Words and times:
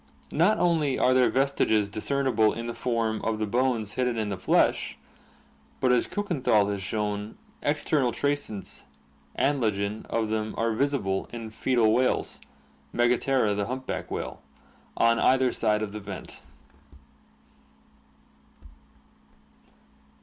Not 0.31 0.57
only 0.57 0.97
are 0.97 1.13
their 1.13 1.29
vestiges 1.29 1.87
discernible 1.87 2.53
in 2.53 2.65
the 2.65 2.73
form 2.73 3.21
of 3.21 3.37
the 3.37 3.45
bones 3.45 3.91
hidden 3.91 4.17
in 4.17 4.29
the 4.29 4.35
flesh, 4.39 4.97
but 5.79 5.91
as 5.91 6.07
Kukenthal 6.07 6.69
has 6.71 6.81
shown, 6.81 7.37
external 7.61 8.11
traces 8.11 8.83
(Anlagen) 9.37 10.07
of 10.07 10.29
them 10.29 10.55
are 10.57 10.73
visible 10.73 11.29
in 11.31 11.51
foetal 11.51 11.93
whales 11.93 12.39
(Megaptera, 12.91 13.55
the 13.55 13.67
humpback 13.67 14.09
whale) 14.09 14.41
on 14.97 15.19
either 15.19 15.51
side 15.51 15.83
of 15.83 15.91
the 15.91 15.99
vent. 15.99 16.41